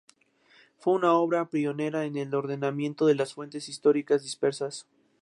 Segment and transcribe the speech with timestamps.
[0.79, 4.87] Fue una obra pionera en el ordenamiento de las fuentes históricas dispersas.